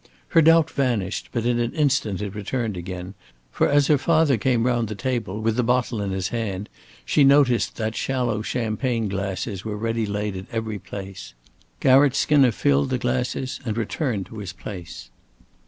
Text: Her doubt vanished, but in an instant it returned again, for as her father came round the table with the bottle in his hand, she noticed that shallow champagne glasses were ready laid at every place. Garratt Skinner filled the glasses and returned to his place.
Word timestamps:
Her 0.29 0.41
doubt 0.41 0.71
vanished, 0.71 1.29
but 1.31 1.45
in 1.45 1.59
an 1.59 1.73
instant 1.75 2.23
it 2.23 2.33
returned 2.33 2.75
again, 2.75 3.13
for 3.51 3.69
as 3.69 3.85
her 3.85 3.99
father 3.99 4.35
came 4.35 4.65
round 4.65 4.87
the 4.87 4.95
table 4.95 5.39
with 5.39 5.57
the 5.57 5.63
bottle 5.63 6.01
in 6.01 6.09
his 6.09 6.29
hand, 6.29 6.69
she 7.05 7.23
noticed 7.23 7.75
that 7.75 7.95
shallow 7.95 8.41
champagne 8.41 9.07
glasses 9.09 9.63
were 9.63 9.77
ready 9.77 10.07
laid 10.07 10.35
at 10.35 10.47
every 10.51 10.79
place. 10.79 11.35
Garratt 11.81 12.15
Skinner 12.15 12.51
filled 12.51 12.89
the 12.89 12.97
glasses 12.97 13.59
and 13.63 13.77
returned 13.77 14.25
to 14.25 14.39
his 14.39 14.53
place. 14.53 15.11